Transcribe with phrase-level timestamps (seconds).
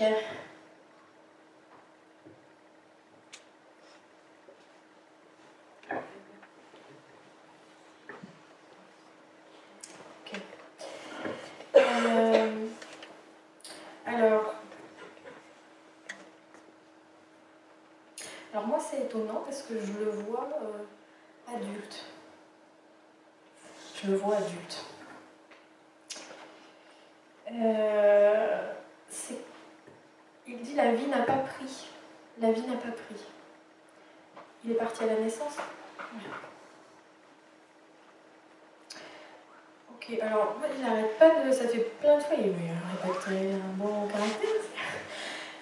[0.00, 0.10] Euh,
[14.06, 14.56] alors,
[18.66, 22.04] moi c'est étonnant parce que je le vois euh, adulte.
[24.02, 24.84] Je le vois adulte.
[27.52, 28.13] Euh,
[30.74, 31.86] la vie n'a pas pris.
[32.40, 33.16] La vie n'a pas pris.
[34.64, 35.56] Il est parti à la naissance?
[39.94, 41.52] Ok, alors moi, il n'arrête pas de.
[41.52, 44.48] Ça fait plein de fois, il répète un bon caractère.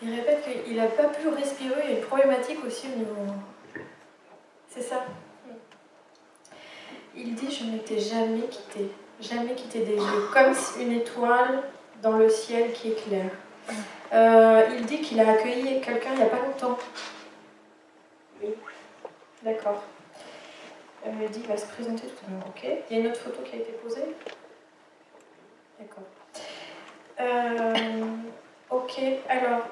[0.02, 3.34] Il répète qu'il n'a pas pu respirer, il y a une problématique aussi au niveau.
[4.68, 5.04] C'est ça?
[7.14, 11.62] Il dit Je ne m'étais jamais quitté, jamais quitté des yeux, comme une étoile
[12.02, 13.30] dans le ciel qui éclaire.
[14.12, 16.78] Euh, il dit qu'il a accueilli quelqu'un il n'y a pas longtemps.
[18.42, 18.50] Oui.
[19.42, 19.82] D'accord.
[21.06, 22.46] Euh, il dit qu'il va se présenter tout à l'heure.
[22.48, 22.66] Ok.
[22.90, 24.14] Il y a une autre photo qui a été posée?
[25.80, 26.04] D'accord.
[27.20, 28.04] Euh,
[28.70, 29.00] ok.
[29.28, 29.66] Alors,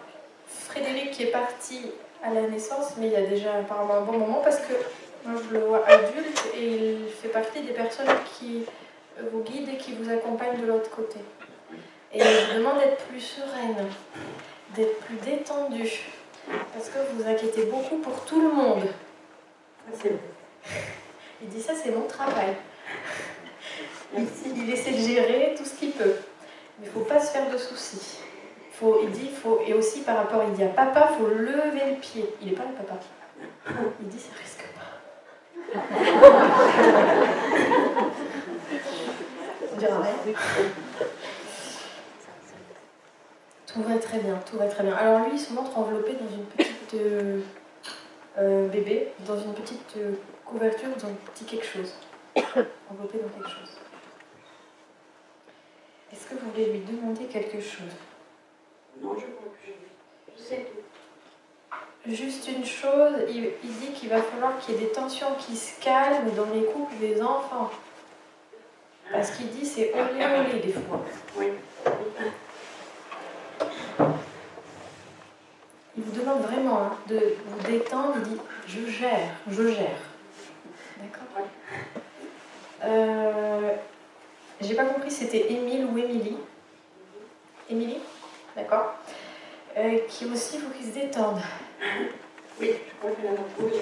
[0.46, 4.18] Frédéric qui est parti à la naissance, mais il y a déjà apparemment un bon
[4.18, 4.72] moment parce que
[5.24, 8.64] moi je le vois adulte et il fait partie des personnes qui
[9.30, 11.18] vous guident et qui vous accompagnent de l'autre côté.
[12.12, 13.86] Et vous demande d'être plus sereine,
[14.74, 16.00] d'être plus détendue,
[16.72, 18.82] parce que vous vous inquiétez beaucoup pour tout le monde.
[19.94, 20.18] C'est bon.
[21.42, 22.54] Il dit ça, c'est mon travail.
[24.16, 26.16] Il, essaie de gérer tout ce qu'il peut.
[26.78, 28.18] Mais il ne faut pas se faire de soucis.
[28.72, 31.90] Faut, il dit, faut, et aussi par rapport, il dit à papa, il faut lever
[31.90, 32.24] le pied.
[32.42, 32.98] Il n'est pas le papa.
[34.00, 34.80] Il dit, ça risque pas.
[39.72, 40.34] On dira rien.
[43.72, 44.94] Tout va très bien, tout va très bien.
[44.94, 47.40] Alors lui, il se montre enveloppé dans une petite euh,
[48.38, 50.14] euh, bébé, dans une petite euh,
[50.44, 51.94] couverture, dans un petit quelque chose.
[52.36, 53.76] enveloppé dans quelque chose.
[56.12, 57.94] Est-ce que vous voulez lui demander quelque chose?
[59.00, 60.36] Non, je crois que je.
[60.36, 62.10] Je sais tout.
[62.10, 65.54] Juste une chose, il, il dit qu'il va falloir qu'il y ait des tensions qui
[65.54, 67.70] se calment dans les couples des enfants.
[69.12, 71.04] Parce qu'il dit c'est olé olé des fois.
[71.36, 71.48] Oui.
[76.20, 79.98] Vous demande vraiment hein, de vous détendre, il dit je gère, je gère.
[80.98, 81.46] D'accord
[82.84, 83.72] euh,
[84.60, 86.36] J'ai pas compris c'était Émile ou Émilie.
[87.68, 88.00] Émilie
[88.56, 88.94] D'accord
[89.76, 91.40] Euh, Qui aussi, il faut qu'il se détende.
[92.60, 93.80] Oui, je crois a la pause.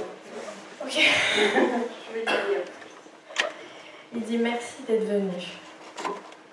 [0.83, 0.93] Ok.
[0.95, 2.61] Je vais te dire.
[4.15, 5.33] Il dit merci d'être venu.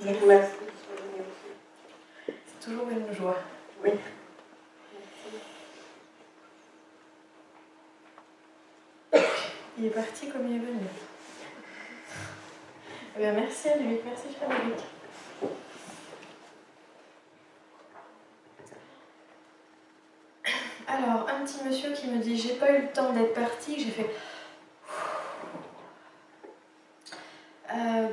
[0.02, 2.34] Je vous remercie de sois venu aussi.
[2.48, 3.38] C'est toujours une joie.
[3.84, 3.92] Oui.
[9.78, 10.88] Il est parti comme il est venu.
[13.16, 14.00] Eh bien, merci à lui.
[14.06, 14.80] Merci Frédéric.
[20.88, 23.84] Alors, un petit monsieur qui me dit J'ai pas eu le temps d'être parti.
[23.84, 24.10] J'ai fait.
[27.74, 28.08] Euh,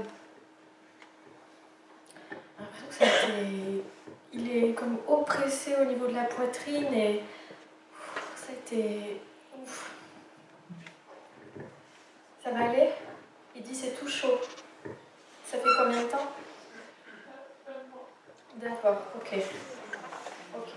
[4.32, 7.22] Il est comme oppressé au niveau de la poitrine et.
[8.34, 9.20] Ça a été.
[12.42, 12.88] Ça va aller?
[13.54, 14.40] Il dit c'est tout chaud.
[15.46, 16.28] Ça fait combien de temps?
[18.56, 19.38] D'accord, ok.
[20.56, 20.68] Ok.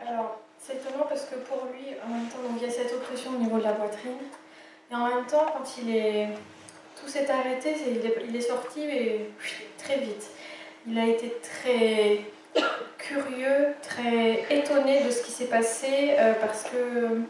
[0.00, 3.32] Alors, c'est étonnant parce que pour lui, en même temps, il y a cette oppression
[3.32, 4.18] au niveau de la poitrine.
[4.90, 6.28] Et en même temps, quand il est.
[7.00, 7.74] Tout s'est arrêté,
[8.28, 9.30] il est, sorti et
[9.76, 10.30] très vite.
[10.86, 12.20] Il a été très
[12.98, 17.20] curieux, très étonné de ce qui s'est passé euh, parce que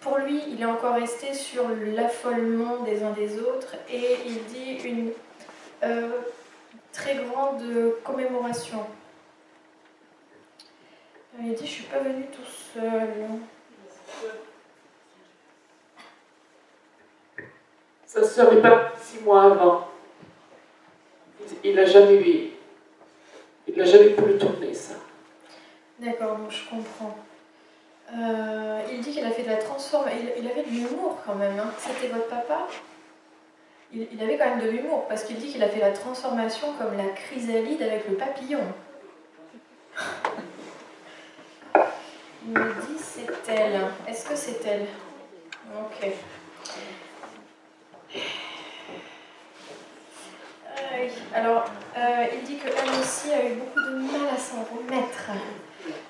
[0.00, 1.64] pour lui, il est encore resté sur
[1.94, 5.12] l'affolement des uns des autres et il dit une
[5.82, 6.10] euh,
[6.92, 7.62] très grande
[8.04, 8.86] commémoration.
[11.38, 13.08] Euh, Il dit Je suis pas venu tout seul.
[18.06, 19.88] Sa sœur est partie six mois avant.
[21.40, 22.50] Il- Il n'a jamais eu.
[23.68, 24.94] Il n'a jamais pu le tourner, ça.
[26.00, 27.16] D'accord, donc je comprends.
[28.12, 30.18] Euh, il dit qu'il a fait de la transformation.
[30.38, 31.58] Il, avait de l'humour quand même.
[31.58, 31.70] hein.
[31.78, 32.66] C'était votre papa?
[33.92, 36.96] Il, avait quand même de l'humour parce qu'il dit qu'il a fait la transformation comme
[36.96, 38.60] la chrysalide avec le papillon.
[42.46, 43.80] Il me dit c'est elle.
[44.08, 44.86] Est-ce que c'est elle?
[45.76, 46.12] Ok.
[51.34, 51.64] Alors,
[51.96, 55.30] euh, il dit qu'elle aussi a eu beaucoup de mal à s'en remettre,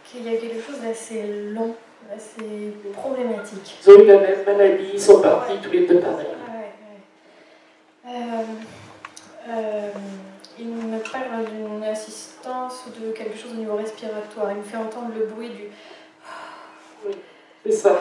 [0.05, 1.23] qu'il y a quelque chose d'assez
[1.53, 1.76] long,
[2.15, 3.79] assez problématique.
[3.83, 6.27] Ils ont eu la même maladie, ils sont partis tous les deux pareils.
[8.07, 8.43] Euh,
[9.49, 9.91] euh,
[10.59, 14.51] il me parle d'une assistance ou de quelque chose au niveau respiratoire.
[14.51, 17.12] Il me fait entendre le bruit du.
[17.65, 17.99] C'est ça.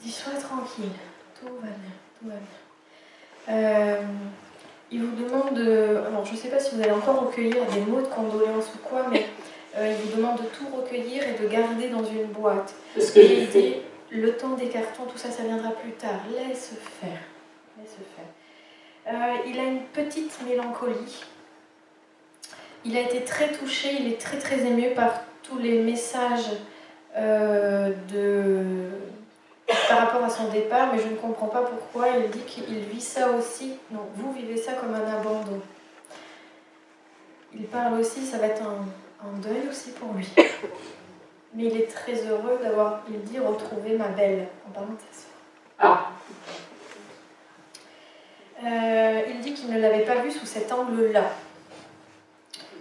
[0.00, 0.90] Dis, sois tranquille,
[1.38, 3.54] tout va bien, tout va bien.
[3.54, 4.02] Euh,
[4.90, 6.00] il vous demande de.
[6.08, 8.78] Alors, je ne sais pas si vous allez encore recueillir des mots de condoléances ou
[8.78, 12.74] quoi, mais euh, il vous demande de tout recueillir et de garder dans une boîte.
[12.98, 13.74] Ce que Et il dit
[14.10, 16.20] le temps des cartons, tout ça, ça viendra plus tard.
[16.30, 17.18] Laisse faire.
[17.78, 19.14] Laisse faire.
[19.14, 21.24] Euh, il a une petite mélancolie.
[22.84, 26.50] Il a été très touché, il est très très ému par tous les messages
[27.16, 28.64] euh, de...
[29.88, 32.08] par rapport à son départ, mais je ne comprends pas pourquoi.
[32.08, 33.74] Il dit qu'il vit ça aussi.
[33.90, 35.60] Non, vous vivez ça comme un abandon.
[37.54, 38.86] Il parle aussi, ça va être un,
[39.24, 40.28] un deuil aussi pour lui.
[41.54, 45.20] Mais il est très heureux d'avoir, il dit, retrouvé ma belle, en parlant de sa
[45.20, 45.30] sœur.
[45.78, 46.10] Ah,
[48.62, 51.30] Euh, il dit qu'il ne l'avait pas vue sous cet angle-là.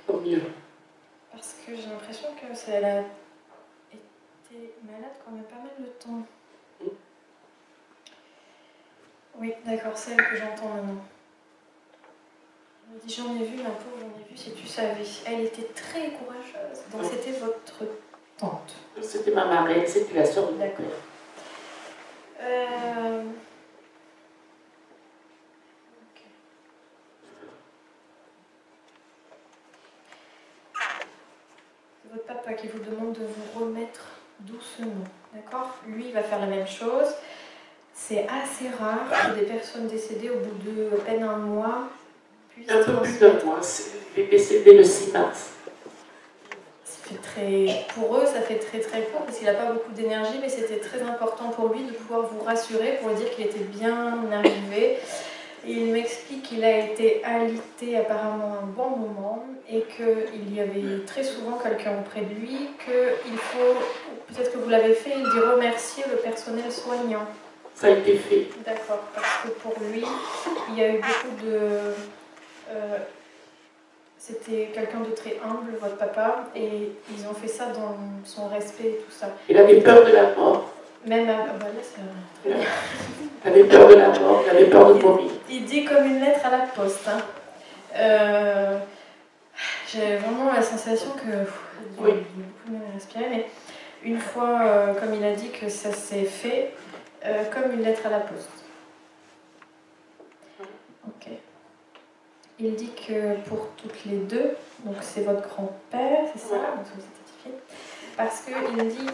[0.06, 0.42] tant mieux.
[1.32, 3.00] Parce que j'ai l'impression que ça, elle a
[3.94, 6.26] été malade quand même pas mal de temps.
[9.38, 11.02] Oui, d'accord, c'est elle que j'entends maintenant.
[12.90, 15.04] Elle me dit J'en ai vu, ma pauvre, j'en ai vu si tu savais.
[15.26, 16.80] Elle était très courageuse.
[16.92, 17.86] Donc c'était votre
[18.38, 18.74] tante.
[19.02, 20.86] C'était ma marraine, c'était la sœur de D'accord.
[22.42, 23.24] Euh...
[32.12, 34.06] votre papa qui vous demande de vous remettre
[34.40, 34.88] doucement,
[35.34, 35.76] d'accord?
[35.86, 37.14] Lui, il va faire la même chose.
[37.94, 41.90] C'est assez rare que des personnes décédées au bout de à peine un mois
[42.60, 43.60] puissent Un peu plus d'un mois.
[44.18, 45.52] est décédé le 6 mars.
[47.24, 50.50] Très, pour eux, ça fait très très court parce qu'il n'a pas beaucoup d'énergie, mais
[50.50, 54.20] c'était très important pour lui de pouvoir vous rassurer pour lui dire qu'il était bien
[54.32, 55.00] arrivé.
[55.68, 61.04] Et il m'explique qu'il a été alité apparemment un bon moment et qu'il y avait
[61.06, 63.76] très souvent quelqu'un auprès de lui, qu'il faut,
[64.28, 67.26] peut-être que vous l'avez fait, il dit remercier le personnel soignant.
[67.76, 68.48] Ça a été fait.
[68.66, 70.04] D'accord, parce que pour lui,
[70.70, 71.94] il y a eu beaucoup de.
[72.70, 72.98] Euh,
[74.18, 77.96] C'était quelqu'un de très humble, votre papa, et ils ont fait ça dans
[78.26, 79.28] son respect et tout ça.
[79.48, 80.72] Il avait peur de la mort.
[81.06, 81.34] Même à.
[81.50, 81.94] ah bah là, c'est
[82.50, 82.68] très bien.
[83.46, 85.32] Il avait peur de la mort, il avait peur de vomir.
[85.50, 87.08] Il dit comme une lettre à la poste.
[87.08, 87.20] hein.
[87.96, 88.78] Euh,
[89.88, 91.46] J'ai vraiment la sensation que.
[91.46, 91.60] pff,
[92.00, 92.12] Oui.
[92.68, 93.46] mal à respirer, mais
[94.04, 96.74] une fois, euh, comme il a dit que ça s'est fait,
[97.26, 98.50] euh, comme une lettre à la poste.
[101.08, 101.30] Ok.
[102.60, 106.74] Il dit que pour toutes les deux, donc c'est votre grand-père, c'est ça Voilà.
[108.18, 109.08] Parce qu'il dit,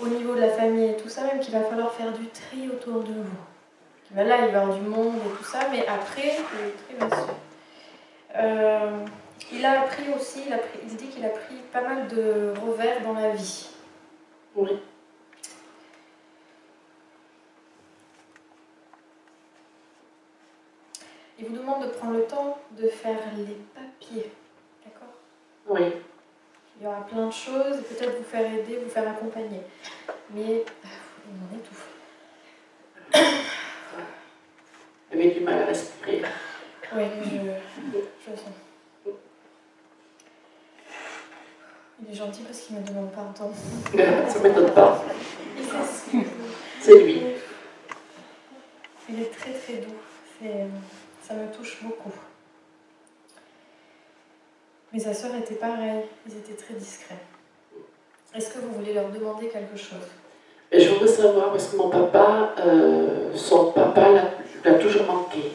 [0.00, 2.68] au niveau de la famille et tout ça, même qu'il va falloir faire du tri
[2.68, 4.14] autour de vous.
[4.14, 6.94] Va- Là, il va y avoir du monde et tout ça, mais après, le tri
[6.98, 7.34] va se faire.
[8.36, 8.90] Euh,
[9.52, 12.52] il a appris aussi, il, a pris- il dit qu'il a pris pas mal de
[12.64, 13.68] revers dans la vie.
[14.54, 14.70] Oui.
[21.40, 24.30] Il vous demande de prendre le temps de faire les papiers.
[24.84, 25.08] D'accord?
[25.68, 25.92] Oui.
[26.78, 29.60] Il y aura plein de choses, et peut-être vous faire aider, vous faire accompagner.
[30.34, 30.88] Mais ah,
[31.26, 31.88] il m'en étouffe.
[35.12, 36.22] Il avait du mal à respirer.
[36.94, 38.54] Oui, je, je le sens.
[42.02, 43.50] Il est gentil parce qu'il ne me demande pas un temps.
[44.32, 45.04] Ça ne m'étonne pas.
[45.58, 46.26] Il s'excuse.
[46.80, 47.22] C'est lui.
[49.08, 49.96] Il est très très doux.
[50.38, 50.66] C'est-
[51.22, 52.12] Ça me touche beaucoup.
[55.00, 56.02] Mais sa sœur était pareil.
[56.26, 57.16] Ils étaient très discrets.
[58.34, 60.06] Est-ce que vous voulez leur demander quelque chose?
[60.70, 64.30] Je voudrais savoir, parce que mon papa, euh, son papa l'a
[64.62, 65.52] l'a toujours manqué.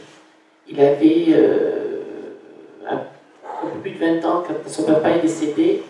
[0.67, 2.33] Il avait euh,
[2.89, 3.01] un,
[3.83, 5.83] plus de 20 ans quand son papa est décédé.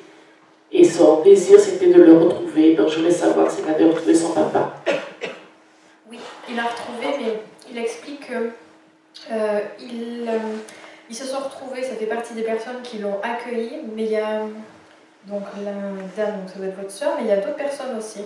[0.74, 2.76] Et son désir, c'était de le retrouver.
[2.76, 4.82] Donc je voulais savoir s'il avait retrouvé son papa.
[6.12, 6.20] Oui,
[6.50, 7.40] il a retrouvé, mais
[7.72, 8.52] il explique que
[9.32, 10.40] euh, euh,
[11.10, 14.18] ils se sont retrouvés, ça fait partie des personnes qui l'ont accueilli, mais il y
[14.18, 14.42] a
[15.26, 15.72] donc la
[16.16, 18.22] dame, donc ça doit être votre soeur, mais il y a d'autres personnes aussi.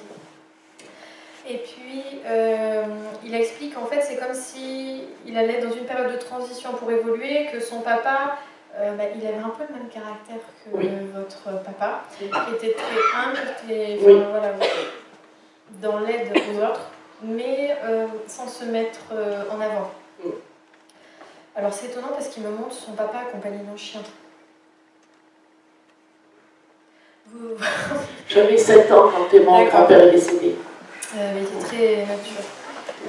[1.48, 2.83] Et puis, euh,
[3.25, 6.91] il explique qu'en fait, c'est comme si il allait dans une période de transition pour
[6.91, 8.38] évoluer, que son papa,
[8.77, 10.89] euh, bah, il avait un peu le même caractère que Oui.
[11.15, 14.24] votre papa, qui était très humble, très, enfin, Oui.
[14.29, 14.53] voilà,
[15.81, 16.91] dans l'aide aux autres,
[17.24, 19.00] mais euh, sans se mettre
[19.51, 19.91] en avant.
[21.59, 23.99] Alors c'est étonnant parce qu'il me montre son papa accompagné d'un chien.
[28.29, 30.55] J'avais 7 ans quand mon grand-père est décédé.
[31.17, 32.39] Euh, il était très nature.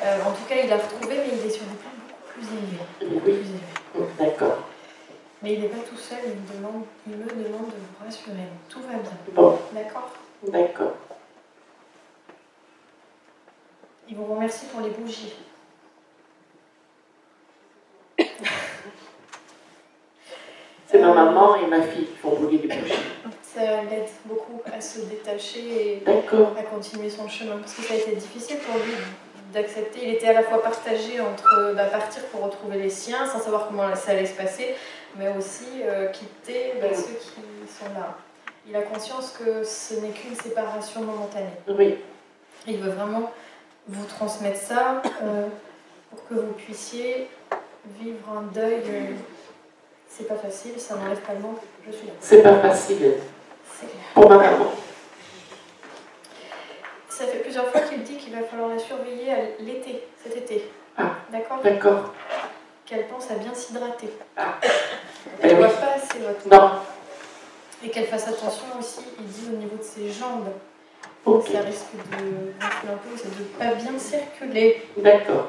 [0.02, 2.42] Euh, en tout cas, il l'a retrouvé, mais il est sur des plans beaucoup plus
[2.58, 3.44] élevés.
[3.94, 4.04] Oui.
[4.18, 4.58] D'accord.
[5.42, 8.48] Mais il n'est pas tout seul, il me, demande, il me demande de vous rassurer.
[8.68, 9.12] Tout va bien.
[9.32, 9.60] Bon.
[9.72, 10.10] D'accord
[10.48, 10.94] D'accord.
[14.08, 15.34] Il vous remercie pour les bougies.
[20.86, 22.94] C'est ma maman et ma fille qui font brûler les bougies.
[23.42, 27.58] Ça l'aide beaucoup à se détacher et à continuer son chemin.
[27.58, 28.94] Parce que ça a été difficile pour lui
[29.52, 30.00] d'accepter.
[30.02, 33.68] Il était à la fois partagé entre bah, partir pour retrouver les siens, sans savoir
[33.68, 34.74] comment ça allait se passer,
[35.16, 38.16] mais aussi euh, quitter bah, ceux qui sont là.
[38.68, 41.46] Il a conscience que ce n'est qu'une séparation momentanée.
[41.68, 41.96] Oui.
[42.66, 43.32] Il veut vraiment
[43.88, 45.46] vous transmettre ça euh,
[46.10, 47.28] pour que vous puissiez
[47.98, 48.82] vivre un deuil.
[48.86, 49.14] Euh,
[50.08, 52.12] c'est pas facile, ça n'enlève pas le manque, je suis là.
[52.20, 53.14] C'est pas facile.
[54.14, 54.72] Pour ma maman.
[57.08, 60.70] Ça fait plusieurs fois qu'il dit qu'il va falloir la surveiller l'été, cet été.
[60.96, 61.60] Ah, d'accord?
[61.62, 62.14] D'accord.
[62.84, 64.10] Qu'elle pense à bien s'hydrater.
[64.36, 64.58] Ah.
[65.40, 66.70] Elle ne boit pas assez votre Non.
[67.84, 70.48] Et qu'elle fasse attention aussi, il dit au niveau de ses jambes.
[71.24, 72.52] Ça risque de
[73.16, 74.82] c'est de pas bien circuler.
[74.96, 75.48] D'accord.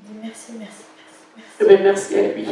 [0.00, 0.84] Il dit merci, merci.
[1.60, 2.46] Eh ben, merci à lui.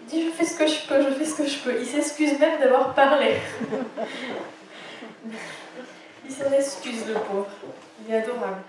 [0.00, 1.80] Il dit je fais ce que je peux, je fais ce que je peux.
[1.80, 3.36] Il s'excuse même d'avoir parlé.
[6.24, 7.48] il s'en excuse le pauvre.
[8.06, 8.62] Il est adorable.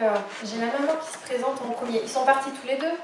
[0.00, 2.00] Alors, j'ai la maman qui se présente en premier.
[2.02, 2.94] Ils sont partis tous les deux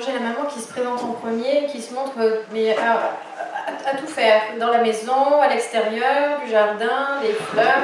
[0.00, 4.68] j'ai la maman qui se présente en premier, qui montre mais à, tout faire, dans
[4.68, 7.82] la maison, à l'extérieur, du jardin, des fleurs.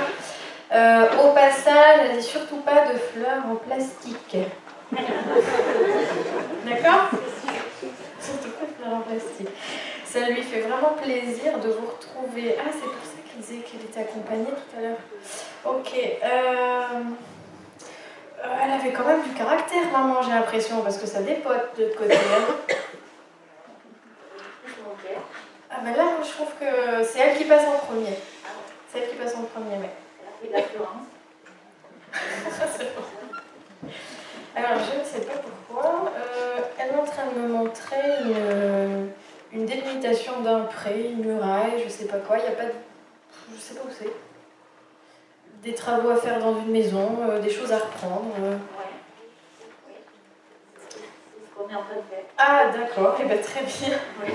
[0.71, 4.37] Euh, au passage, elle surtout pas de fleurs en plastique.
[6.65, 7.11] D'accord?
[8.21, 9.49] Surtout pas de fleurs en plastique.
[10.05, 12.57] Ça lui fait vraiment plaisir de vous retrouver.
[12.59, 14.99] Ah, c'est pour ça qu'il disait qu'elle était accompagnée tout à l'heure.
[15.65, 15.93] Ok.
[16.25, 17.03] Euh...
[18.45, 21.85] Euh, elle avait quand même du caractère, maman, j'ai l'impression, parce que ça dépote de
[21.85, 22.15] l'autre côté.
[22.15, 22.75] Hein.
[25.97, 28.19] Là, je trouve que c'est elle qui passe en premier.
[28.91, 29.91] C'est elle qui passe en premier, mais.
[34.55, 36.13] Alors, je ne sais pas pourquoi.
[36.17, 39.11] Euh, elle est en train de me montrer une,
[39.53, 42.39] une délimitation d'un pré, une muraille, je sais pas quoi.
[42.39, 42.73] Il n'y a pas de.
[43.55, 44.13] Je sais pas où c'est
[45.63, 48.33] des travaux à faire dans une maison, euh, des choses à reprendre.
[48.41, 48.57] Euh.
[49.89, 49.95] Oui.
[50.79, 52.25] C'est ce qu'on est en train de faire.
[52.37, 53.99] Ah, d'accord, eh ben, très bien.
[54.21, 54.33] très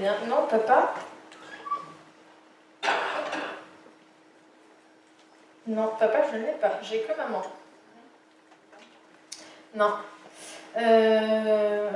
[0.00, 0.94] Non, papa
[5.66, 6.78] Non, papa, je ne l'ai pas.
[6.82, 7.42] J'ai que maman.
[9.74, 9.94] Non.
[10.76, 11.90] Euh...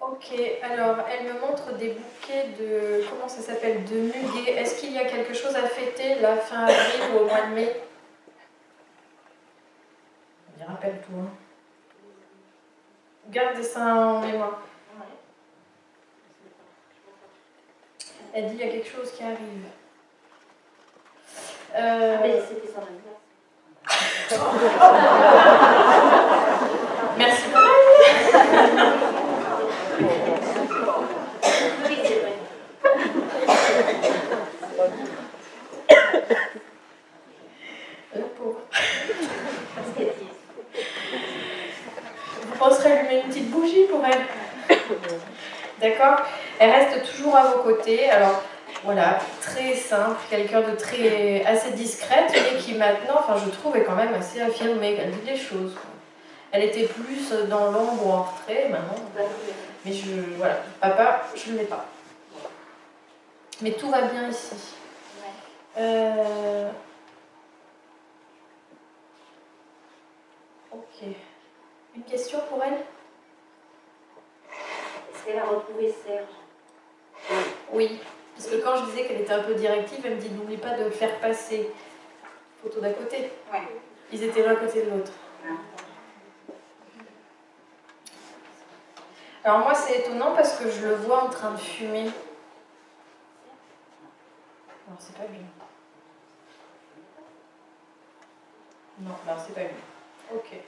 [0.00, 0.32] Ok,
[0.62, 3.04] alors elle me montre des bouquets de.
[3.08, 4.52] Comment ça s'appelle De muguet.
[4.52, 7.54] Est-ce qu'il y a quelque chose à fêter la fin avril ou au mois de
[7.54, 7.80] mai?
[10.60, 11.18] On rappelle tout.
[11.18, 11.30] Hein.
[13.30, 14.60] Garde ça en mémoire.
[18.32, 19.38] Elle dit il y a quelque chose qui arrive.
[21.76, 22.16] Euh...
[22.18, 22.80] Ah, ben, c'était son
[27.18, 27.68] Merci beaucoup.
[42.40, 44.26] Vous penserez allumer une petite bougie pour elle.
[45.80, 46.16] D'accord
[46.58, 48.10] Elle reste toujours à vos côtés.
[48.10, 48.42] Alors,
[48.84, 53.84] voilà, très simple, quelqu'un de très assez discrète, mais qui maintenant, enfin je trouve, est
[53.84, 55.74] quand même assez affirmée, qu'elle dit des choses.
[56.50, 59.04] Elle était plus dans l'ombre ou en retrait, maintenant.
[59.84, 61.84] Mais je, voilà, papa, je ne l'ai pas.
[63.60, 64.54] Mais tout va bien ici.
[65.76, 66.70] Euh,
[70.72, 71.08] ok.
[71.96, 72.78] Une question pour elle?
[75.28, 76.24] Qu'elle a retrouvé Serge
[77.70, 78.00] Oui.
[78.34, 80.70] Parce que quand je disais qu'elle était un peu directive, elle me dit n'oublie pas
[80.70, 81.70] de faire passer.
[82.62, 83.30] Photo d'à côté.
[83.52, 83.60] Ouais.
[84.10, 85.12] Ils étaient l'un à côté de l'autre.
[89.44, 92.04] Alors moi c'est étonnant parce que je le vois en train de fumer.
[94.88, 95.40] Non, c'est pas lui.
[99.00, 99.76] Non, non, c'est pas lui.
[100.34, 100.58] Ok.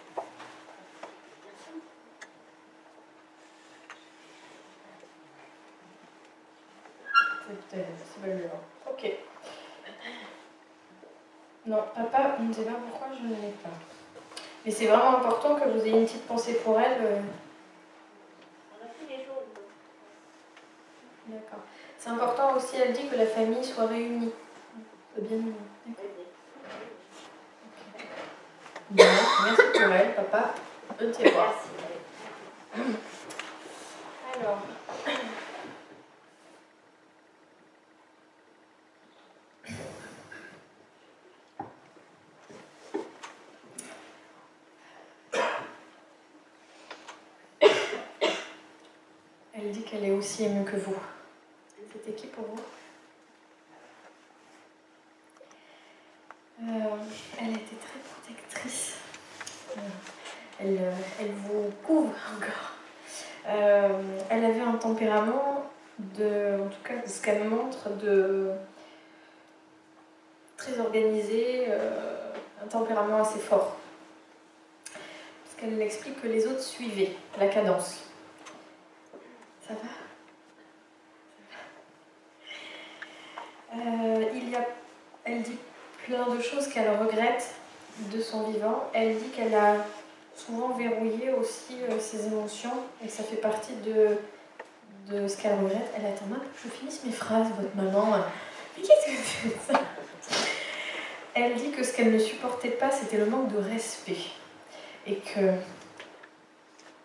[7.69, 8.61] C'est pas lui, hein.
[8.88, 9.11] Ok.
[11.66, 13.69] Non, papa, je ne sais pas pourquoi je ne l'ai pas.
[14.64, 16.99] Mais c'est vraiment important que vous ayez une petite pensée pour elle.
[17.02, 17.21] euh,
[18.73, 19.42] On a fait les jours.
[21.26, 21.61] D'accord.
[21.99, 24.33] C'est important aussi, elle dit que la famille soit réunie.
[25.14, 25.38] C'est bien.
[28.90, 29.07] Bien,
[29.45, 30.54] merci pour elle, papa.
[30.99, 31.54] Je pas.
[32.76, 32.97] Merci.
[34.35, 34.59] Alors.
[49.62, 50.97] Elle dit qu'elle est aussi émue que vous.
[51.93, 52.61] C'était qui pour vous
[56.62, 56.97] Euh,
[57.40, 58.97] Elle était très protectrice.
[59.76, 59.81] Euh,
[60.61, 62.73] Elle, euh, elle vous couvre encore.
[64.31, 65.64] Elle avait un tempérament
[65.99, 68.50] de, en tout cas, de ce qu'elle montre, de
[70.57, 71.67] très organisé,
[72.62, 73.76] un tempérament assez fort.
[74.85, 78.10] Parce qu'elle explique que les autres suivaient la cadence.
[79.70, 79.88] Ça va?
[83.76, 84.66] Euh, Il y a,
[85.24, 85.58] elle dit
[86.06, 87.54] plein de choses qu'elle regrette
[87.98, 88.90] de son vivant.
[88.92, 89.76] Elle dit qu'elle a
[90.34, 92.72] souvent verrouillé aussi euh, ses émotions
[93.04, 94.16] et ça fait partie de,
[95.08, 95.88] de ce qu'elle regrette.
[95.96, 98.16] Elle attend même que je finisse mes phrases, votre maman.
[98.76, 99.80] Mais qu'est-ce que c'est ça?
[101.34, 104.16] Elle dit que ce qu'elle ne supportait pas, c'était le manque de respect.
[105.06, 105.52] Et que.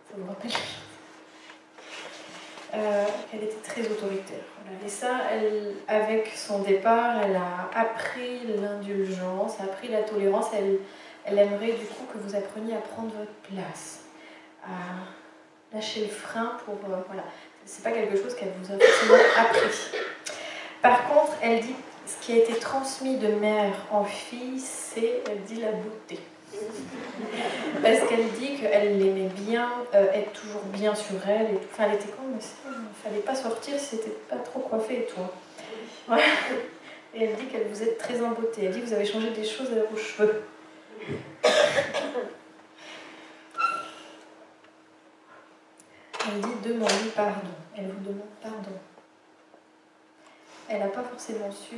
[0.07, 0.51] Ça vous rappelle?
[2.75, 4.44] Euh, qu'elle était très autoritaire.
[4.86, 10.47] Et ça, elle, avec son départ, elle a appris l'indulgence, appris la tolérance.
[10.54, 10.80] Elle,
[11.23, 14.02] elle aimerait du coup que vous appreniez à prendre votre place,
[14.63, 16.76] à lâcher le frein pour.
[16.89, 17.23] euh, voilà.
[17.65, 19.97] C'est pas quelque chose qu'elle vous a forcément appris.
[20.82, 25.41] Par contre, elle dit ce qui a été transmis de mère en fille, c'est, elle
[25.43, 26.19] dit, la beauté.
[27.81, 31.58] Parce qu'elle dit qu'elle l'aimait bien, euh, être toujours bien sur elle.
[31.71, 34.99] Enfin, elle était comme ça, il ne fallait pas sortir si c'était pas trop coiffé
[34.99, 36.12] et tout.
[36.12, 36.23] Ouais.
[37.13, 38.34] Et elle dit qu'elle vous êtes très en.
[38.58, 40.43] Elle dit que vous avez changé des choses à vos cheveux.
[46.27, 47.53] Elle dit demandez pardon.
[47.77, 48.77] Elle vous demande pardon.
[50.67, 51.77] Elle n'a pas forcément su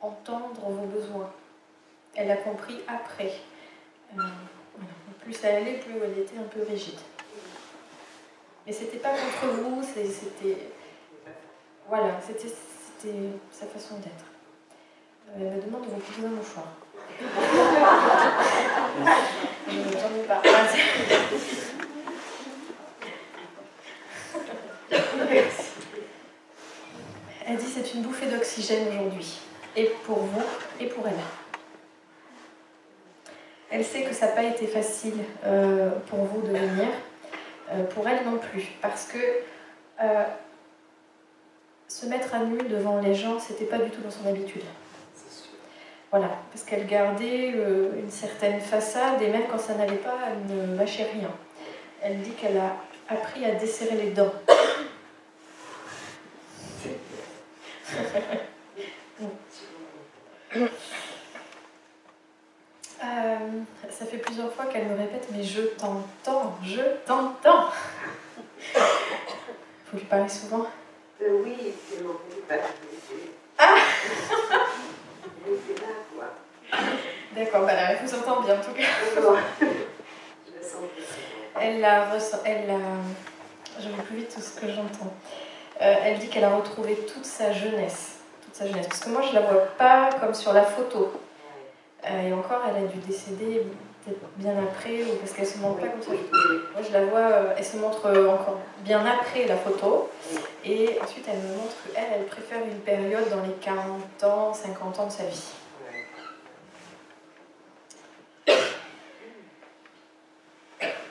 [0.00, 1.30] entendre vos besoins.
[2.14, 3.32] Elle a compris après.
[4.18, 4.22] Euh.
[5.22, 6.98] Plus ça allait, plus elle était un peu rigide.
[8.66, 10.58] Mais c'était pas contre vous, c'était.
[11.88, 12.52] Voilà, c'était
[13.52, 14.24] sa façon d'être.
[15.28, 16.66] Euh, Elle me demande de vous poser un mouchoir.
[19.68, 20.42] Je ne m'en ai pas.
[27.46, 29.40] Elle dit c'est une bouffée d'oxygène aujourd'hui.
[29.76, 30.42] Et pour vous,
[30.80, 31.14] et pour elle.
[33.74, 36.86] Elle sait que ça n'a pas été facile euh, pour vous de venir,
[37.72, 39.18] euh, pour elle non plus, parce que
[40.00, 40.22] euh,
[41.88, 44.62] se mettre à nu devant les gens, c'était pas du tout dans son habitude.
[46.12, 50.76] Voilà, parce qu'elle gardait une certaine façade et même quand ça n'allait pas, elle ne
[50.78, 51.32] lâchait rien.
[52.00, 52.76] Elle dit qu'elle a
[53.08, 54.32] appris à desserrer les dents.
[63.04, 63.36] Euh,
[63.90, 67.68] ça fait plusieurs fois qu'elle me répète Mais je t'entends, je t'entends.
[70.28, 70.66] Souvent.
[71.22, 71.56] Euh, oui,
[71.88, 72.14] c'est mon
[72.48, 72.54] pas
[73.58, 74.56] Ah là,
[76.16, 76.78] quoi.
[77.34, 78.82] D'accord, bah elle vous entend bien en tout cas.
[79.60, 80.80] Je la sens.
[81.60, 82.78] Elle la ressent, elle la.
[83.78, 85.12] Je vais plus vite tout ce que j'entends.
[85.82, 88.20] Euh, elle dit qu'elle a retrouvé toute sa jeunesse.
[88.44, 88.86] Toute sa jeunesse.
[88.86, 91.12] Parce que moi, je la vois pas comme sur la photo.
[92.06, 93.66] Euh, et encore, elle a dû décéder
[94.04, 96.10] peut-être bien après, ou parce qu'elle se montre pas comme ça.
[96.10, 100.10] Moi, je la vois, euh, elle se montre encore bien après la photo.
[100.64, 104.98] Et ensuite, elle me montre qu'elle, elle préfère une période dans les 40 ans, 50
[104.98, 105.52] ans de sa vie.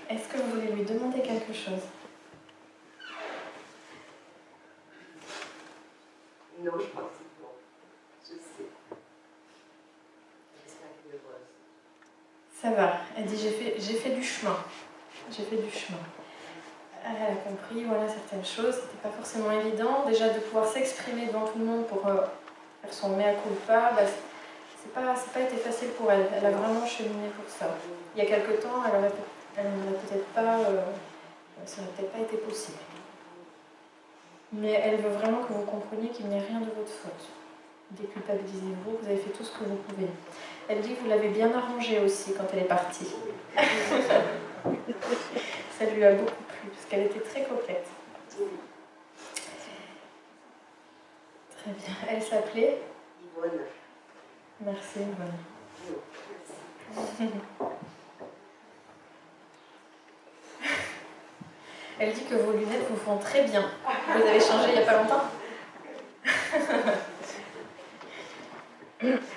[0.10, 1.82] Est-ce que vous voulez lui demander quelque chose?
[6.60, 7.23] Non, je crois que.
[8.23, 8.69] Je sais.
[10.63, 12.53] J'espère qu'elle le voit aussi.
[12.63, 12.93] Ça va.
[13.17, 14.56] Elle dit j'ai fait, fait du chemin.
[15.30, 15.99] J'ai fait du chemin.
[17.06, 18.76] Elle a compris voilà, certaines choses.
[18.76, 20.06] C'était pas forcément évident.
[20.08, 22.21] Déjà de pouvoir s'exprimer devant tout le monde pour euh,
[22.82, 24.04] faire son mea culpa, bah,
[24.82, 26.26] c'est pas, pas été facile pour elle.
[26.38, 27.67] Elle a vraiment cheminé pour ça.
[28.15, 29.02] Il y a quelque temps, elle
[29.65, 30.86] n'aurait peut-être pas, euh,
[31.65, 32.78] ça n'aurait peut-être pas été possible.
[34.54, 37.28] Mais elle veut vraiment que vous compreniez qu'il n'y a rien de votre faute.
[37.99, 40.08] Déculpabilisez-vous, vous avez fait tout ce que vous pouvez.
[40.67, 43.13] Elle dit que vous l'avez bien arrangé aussi quand elle est partie.
[45.77, 47.88] Ça lui a beaucoup plu, parce qu'elle était très coquette.
[51.58, 51.95] Très bien.
[52.10, 52.82] Elle s'appelait
[53.21, 53.60] Yvonne.
[54.62, 55.38] Merci, Yvonne.
[56.95, 57.29] Merci.
[61.99, 63.69] Elle dit que vos lunettes vous font très bien.
[64.08, 65.25] Vous les avez changées il n'y a pas longtemps?
[69.03, 69.23] Yes.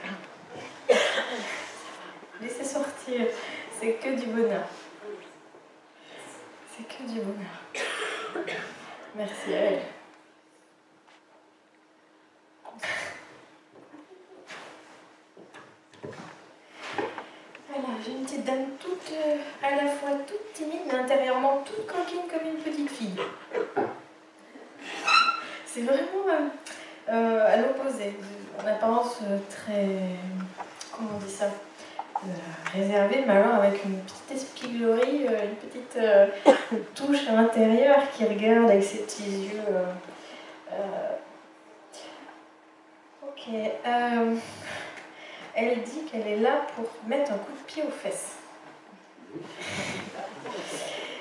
[46.16, 48.36] elle est là pour mettre un coup de pied aux fesses.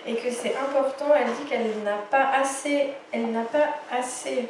[0.08, 4.50] Et que c'est important, elle dit qu'elle n'a pas assez, elle n'a pas assez,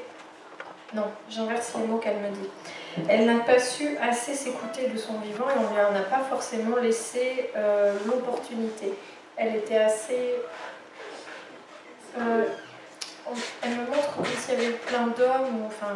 [0.93, 2.49] non, j'inverse les mots qu'elle me dit.
[3.09, 6.19] Elle n'a pas su assez s'écouter de son vivant et on lui en a pas
[6.29, 8.93] forcément laissé euh, l'opportunité.
[9.37, 10.35] Elle était assez...
[12.17, 12.45] euh,
[13.27, 15.95] on- elle me montre comme s'il y avait plein d'hommes, ou enfin...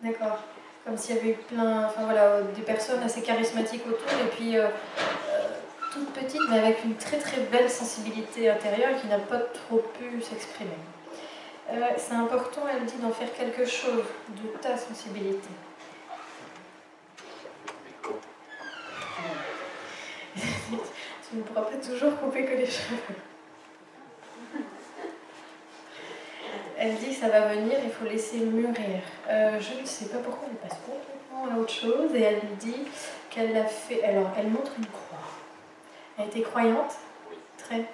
[0.00, 0.38] D'accord.
[0.84, 4.66] Comme s'il y avait plein, enfin voilà, des personnes assez charismatiques autour et puis euh,
[4.66, 5.48] euh,
[5.92, 10.20] toute petite mais avec une très très belle sensibilité intérieure qui n'a pas trop pu
[10.20, 10.70] s'exprimer.
[11.70, 15.48] Euh, c'est important, elle dit, d'en faire quelque chose de ta sensibilité.
[20.36, 22.98] tu ne pourras pas toujours couper que les cheveux.
[26.84, 29.02] Elle dit que ça va venir, il faut laisser mûrir.
[29.28, 32.88] Euh, je ne sais pas pourquoi elle passe complètement à autre chose et elle dit
[33.30, 34.02] qu'elle a fait.
[34.02, 35.20] Alors, elle montre une croix.
[36.18, 36.96] Elle était croyante?
[37.56, 37.84] Très.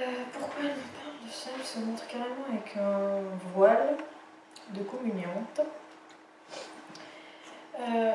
[0.00, 0.02] Euh,
[0.34, 1.48] pourquoi elle nous parle de ça?
[1.58, 3.22] Elle se montre carrément avec un
[3.54, 3.96] voile
[4.74, 5.62] de communiante.
[7.78, 8.14] Euh,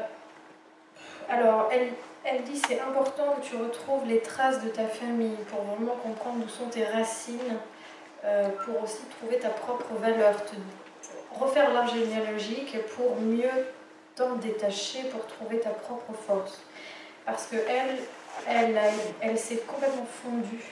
[1.27, 5.63] alors, elle, elle dit c'est important que tu retrouves les traces de ta famille pour
[5.63, 7.57] vraiment comprendre d'où sont tes racines,
[8.63, 10.55] pour aussi trouver ta propre valeur, te
[11.39, 13.67] refaire l'arbre généalogique pour mieux
[14.15, 16.61] t'en détacher, pour trouver ta propre force.
[17.25, 18.79] Parce que elle,
[19.21, 20.63] elle s'est complètement fondue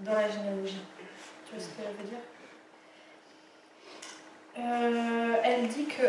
[0.00, 0.82] dans la généalogie.
[1.46, 2.18] Tu vois ce que je veux dire?
[4.58, 6.02] Euh, Elle dit que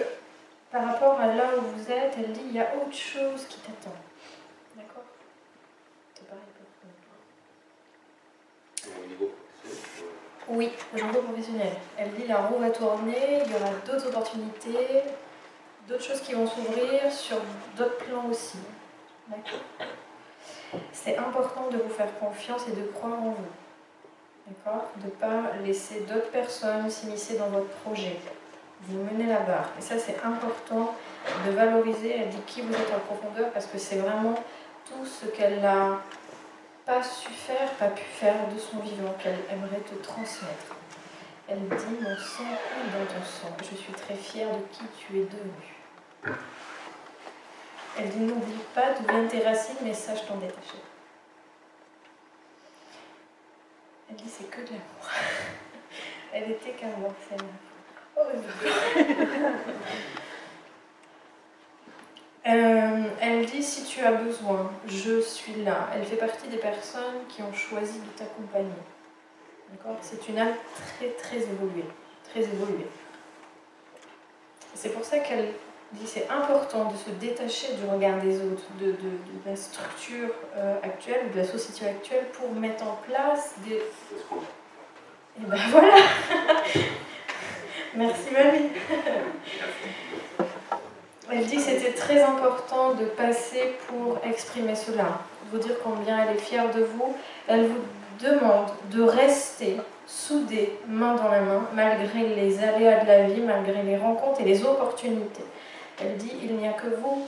[0.72, 3.60] par rapport à là où vous êtes, elle dit il y a autre chose qui
[3.60, 3.96] t'attend.
[4.76, 5.04] D'accord
[6.16, 6.44] C'est pareil
[8.84, 9.32] pour Au niveau
[9.66, 10.14] professionnel,
[10.56, 11.74] Oui, niveau professionnel.
[11.98, 15.02] Elle dit la roue va tourner, il y aura d'autres opportunités,
[15.88, 17.38] d'autres choses qui vont s'ouvrir sur
[17.76, 18.60] d'autres plans aussi.
[19.28, 19.60] D'accord
[20.92, 23.48] C'est important de vous faire confiance et de croire en vous.
[24.48, 28.20] D'accord De ne pas laisser d'autres personnes s'immiscer dans votre projet.
[28.82, 29.70] Vous menez la barre.
[29.80, 30.94] Et ça, c'est important
[31.48, 32.16] de valoriser.
[32.16, 34.36] Elle dit qui vous êtes en profondeur parce que c'est vraiment
[34.86, 36.02] tout ce qu'elle n'a
[36.86, 40.76] pas su faire, pas pu faire de son vivant, qu'elle aimerait te transmettre.
[41.48, 43.56] Elle dit Mon sang coule dans ton sang.
[43.60, 46.38] Je suis très fière de qui tu es devenu.
[47.98, 50.82] Elle dit N'oublie pas d'où viennent tes racines, mais sache t'en détacher.
[54.10, 55.10] Elle dit C'est que de l'amour.
[56.34, 57.46] Elle était qu'amour, celle-là.
[58.18, 58.22] Oh,
[62.46, 65.90] Euh, elle dit si tu as besoin, je suis là.
[65.96, 68.68] Elle fait partie des personnes qui ont choisi de t'accompagner.
[69.72, 69.98] D'accord?
[70.02, 70.54] C'est une âme
[70.98, 71.86] très très évoluée,
[72.30, 72.88] très évoluée.
[74.74, 75.54] C'est pour ça qu'elle
[75.94, 80.76] dit c'est important de se détacher du regard des autres, de, de- la structure euh,
[80.84, 85.96] actuelle, de la société actuelle pour mettre en place des, et ben voilà
[87.96, 88.70] Merci mamie
[91.36, 95.20] Elle dit que c'était très important de passer pour exprimer cela,
[95.52, 97.16] vous dire combien elle est fière de vous.
[97.48, 97.80] Elle vous
[98.20, 103.82] demande de rester soudés, main dans la main, malgré les aléas de la vie, malgré
[103.82, 105.46] les rencontres et les opportunités.
[106.00, 107.28] Elle dit il n'y a que vous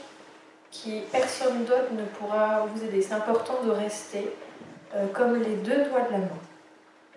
[0.70, 3.02] qui, personne d'autre ne pourra vous aider.
[3.02, 4.30] C'est important de rester
[4.94, 6.28] euh, comme les deux doigts de la main.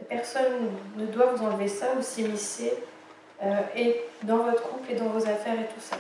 [0.08, 2.74] Personne ne doit vous enlever ça ou s'immiscer
[3.44, 5.98] euh, et dans votre couple et dans vos affaires et tout ça.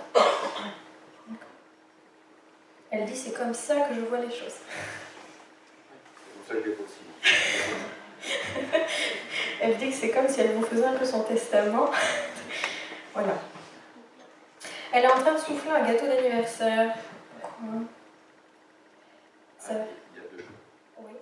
[2.91, 4.55] Elle dit c'est comme ça que je vois les choses.
[4.57, 7.05] C'est comme ça que j'ai possible.
[9.61, 11.89] Elle dit que c'est comme si elle vous faisait un peu son testament.
[13.13, 13.33] voilà.
[14.93, 16.95] Elle est en train de souffler un gâteau d'anniversaire.
[19.57, 20.47] Ça- Il y a deux choses.
[20.97, 21.13] Oui.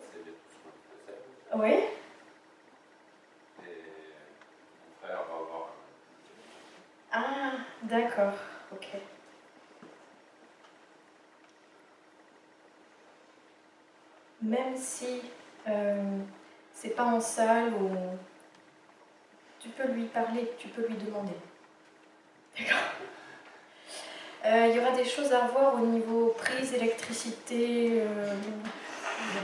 [1.56, 1.72] Oui.
[3.64, 3.84] Et
[4.86, 5.70] mon frère va avoir
[7.12, 7.12] un.
[7.12, 7.52] Ah,
[7.84, 8.34] d'accord.
[8.72, 8.88] Ok.
[14.42, 15.22] Même si
[15.68, 16.20] euh,
[16.74, 17.90] c'est pas en salle ou
[19.60, 21.34] tu peux lui parler, tu peux lui demander.
[22.58, 22.78] D'accord.
[24.46, 28.02] Euh, Il y aura des choses à revoir au niveau prise, électricité.
[28.02, 28.34] euh.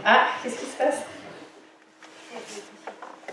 [0.06, 1.02] Ah, qu'est-ce qui se passe?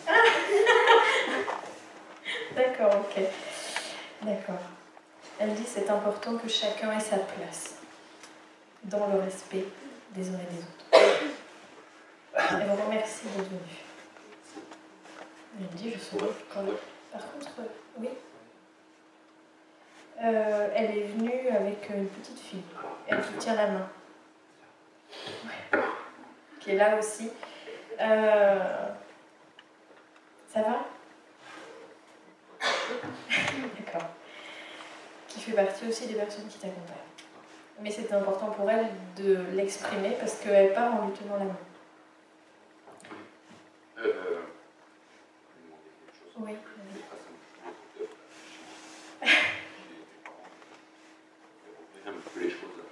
[2.57, 3.23] D'accord, ok.
[4.23, 4.61] D'accord.
[5.41, 7.77] Elle dit c'est important que chacun ait sa place
[8.85, 9.65] dans le respect
[10.11, 11.17] des uns et des autres.
[12.35, 13.81] Elle vous remercie d'être venue.
[15.59, 16.19] Elle dit je suis
[16.53, 16.75] quand même.
[17.11, 17.49] Par contre,
[17.99, 18.09] oui.
[20.23, 22.63] Euh, elle est venue avec une petite fille.
[23.09, 23.89] Elle qui tient la main.
[25.47, 25.81] Ouais.
[26.61, 27.31] Qui est là aussi.
[27.99, 28.89] Euh,
[30.53, 30.85] Ça va
[33.79, 34.09] D'accord.
[35.41, 36.97] Qui fait partie aussi des personnes qui t'accompagnent.
[37.81, 41.57] Mais c'était important pour elle de l'exprimer parce qu'elle part en lui tenant la main.
[44.05, 44.13] Euh.
[46.41, 46.51] Oui.
[46.53, 48.13] Mais pas simple, je suis docteur,
[49.25, 49.31] là,
[49.73, 50.45] chez mes parents.
[51.65, 52.85] J'ai repris un petit peu les choses.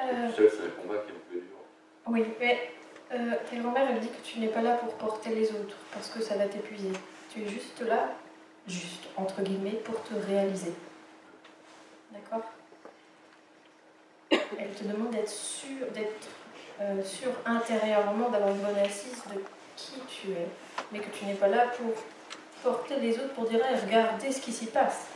[0.00, 1.58] Euh, Tout seul, c'est un combat qui est un peu dur.
[2.06, 2.70] oui, mais
[3.12, 6.08] euh, ta grand-mère, elle dit que tu n'es pas là pour porter les autres parce
[6.08, 6.92] que ça va t'épuiser.
[7.30, 8.14] Tu es juste là,
[8.66, 10.72] juste, entre guillemets, pour te réaliser.
[12.12, 12.44] D'accord
[14.58, 16.28] Elle te demande d'être sûr, d'être
[16.80, 19.42] euh, sûr intérieurement, d'avoir une bonne assise de
[19.76, 20.46] qui tu es,
[20.92, 21.94] mais que tu n'es pas là pour
[22.62, 25.06] porter les autres pour dire Hey, regardez ce qui s'y passe.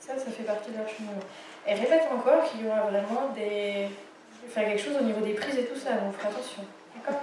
[0.00, 1.20] Ça, ça fait partie de leur cheminement.
[1.66, 3.88] Et répète encore qu'il y aura vraiment des.
[4.48, 6.62] faire quelque chose au niveau des prises et tout ça, donc fais attention.
[6.94, 7.20] D'accord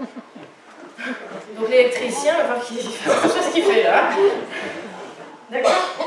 [1.57, 4.09] Donc l'électricien, va voir qu'il fait attention à ce qu'il fait là.
[5.49, 6.00] D'accord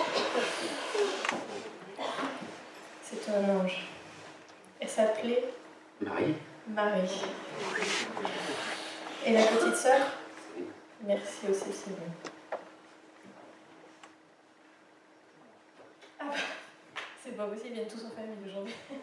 [3.27, 3.87] Un ange.
[4.81, 5.45] Elle s'appelait
[6.01, 6.35] Marie
[6.69, 7.23] Marie.
[9.25, 10.01] Et la petite sœur
[11.03, 11.99] Merci aussi, Céline.
[16.21, 16.37] Ah bah,
[17.23, 18.75] c'est pas possible, ils viennent tous en famille aujourd'hui.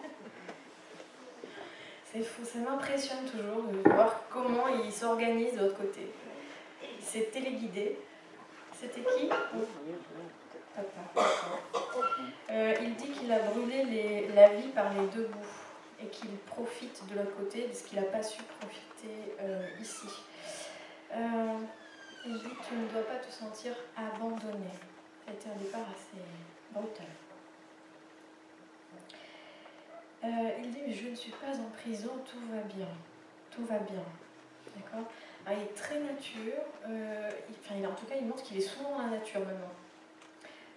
[2.14, 6.12] C'est fou, ça m'impressionne toujours de voir comment ils s'organisent de l'autre côté.
[7.00, 7.98] C'est téléguidé.
[8.78, 9.30] C'était qui?
[12.50, 15.40] Euh, il dit qu'il a brûlé la vie par les deux bouts
[16.02, 20.08] et qu'il profite de l'autre côté de ce qu'il n'a pas su profiter euh, ici.
[21.14, 21.58] Euh,
[22.26, 24.72] il dit tu ne dois pas te sentir abandonné.
[25.32, 26.22] Été un départ assez
[26.72, 27.06] brutal.
[30.24, 30.28] Euh,
[30.60, 32.88] il dit mais je ne suis pas en prison, tout va bien.
[33.50, 34.04] Tout va bien.
[34.76, 35.10] D'accord?
[35.46, 36.64] Ah, Il est très nature.
[36.88, 37.30] euh,
[37.60, 39.74] enfin, en tout cas, il montre qu'il est souvent dans la nature maintenant.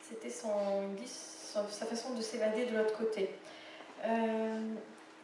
[0.07, 3.31] C'était sa façon de s'évader de l'autre côté.
[4.05, 4.75] Euh,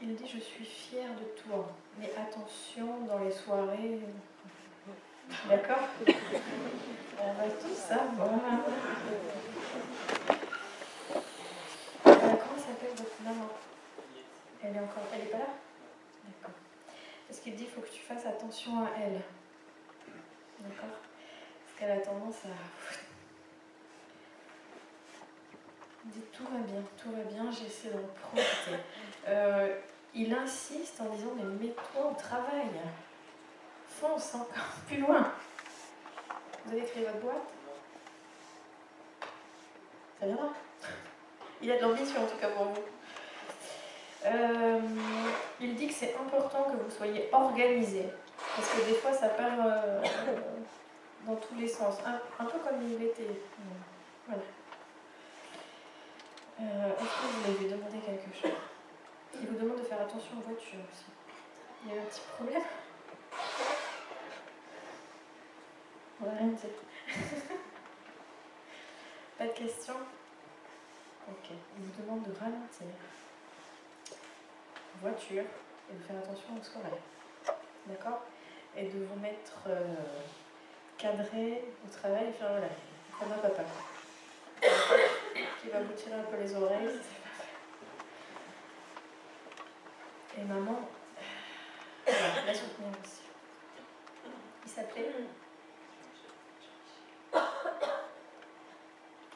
[0.00, 4.00] il dit Je suis fière de toi, mais attention dans les soirées.
[5.48, 5.86] D'accord?
[7.22, 8.30] On va tout savoir.
[12.06, 13.48] Euh, comment s'appelle votre maman?
[14.64, 15.02] Elle est encore.
[15.14, 15.54] Elle est pas là?
[16.24, 16.54] D'accord.
[17.28, 19.20] Parce qu'il dit il faut que tu fasses attention à elle.
[20.60, 20.96] D'accord?
[21.66, 23.09] Parce qu'elle a tendance à.
[26.04, 28.76] Il dit tout va bien, tout va bien, j'essaie d'en profiter.
[29.28, 29.76] Euh,
[30.14, 32.70] il insiste en disant mais mets-toi au travail.
[33.88, 35.30] Fonce encore plus loin.
[36.64, 37.36] Vous avez créé votre boîte?
[40.18, 40.48] Ça viendra.
[41.60, 42.82] Il a de l'ambition en tout cas pour vous.
[44.24, 44.80] Euh,
[45.60, 48.06] il dit que c'est important que vous soyez organisé.
[48.56, 50.02] Parce que des fois ça part euh,
[51.26, 51.96] dans tous les sens.
[52.06, 53.40] Un, un peu comme il était.
[54.26, 54.42] Voilà.
[56.60, 58.50] Euh, Est-ce vous lui demander quelque chose?
[59.40, 61.06] Il vous demande de faire attention aux voitures aussi.
[61.84, 62.62] Il y a un petit problème?
[66.20, 66.70] On va rien dire.
[69.38, 69.94] Pas de questions?
[71.30, 71.50] Ok.
[71.50, 72.88] Il vous demande de ralentir.
[75.00, 75.44] Voiture
[75.90, 77.00] et de faire attention aux soirées.
[77.86, 78.20] D'accord?
[78.76, 79.96] Et de vous mettre euh,
[80.98, 82.68] cadrer au travail, enfin voilà,
[83.18, 83.64] comme un papa.
[85.60, 87.00] Qui va vous tirer un peu les oreilles.
[90.38, 90.88] Et maman,
[92.06, 93.20] voilà, la soutenir aussi.
[94.64, 95.12] Il s'appelait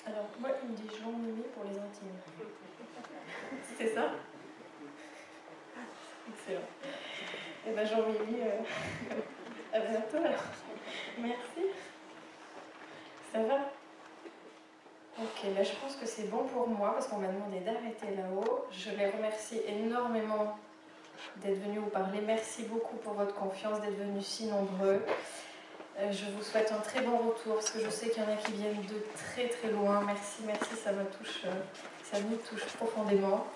[0.06, 2.18] Alors, moi, il me dit Jean Mimi pour les intimes.
[3.76, 4.12] C'est ça?
[6.28, 6.60] Excellent.
[7.66, 8.62] Et ben Jean Mimi, euh,
[9.74, 10.18] à bientôt.
[11.18, 11.66] Merci.
[13.32, 13.73] Ça va?
[15.52, 18.66] Là je pense que c'est bon pour moi parce qu'on m'a demandé d'arrêter là-haut.
[18.70, 20.56] Je les remercie énormément
[21.36, 22.20] d'être venus vous parler.
[22.20, 25.02] Merci beaucoup pour votre confiance, d'être venus si nombreux.
[25.98, 28.32] Euh, Je vous souhaite un très bon retour parce que je sais qu'il y en
[28.32, 30.02] a qui viennent de très très loin.
[30.04, 31.52] Merci, merci, ça me touche, euh,
[32.02, 33.46] ça nous touche profondément.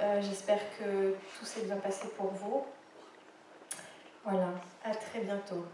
[0.00, 2.64] Euh, J'espère que tout s'est bien passé pour vous.
[4.24, 4.48] Voilà,
[4.84, 5.64] à très bientôt.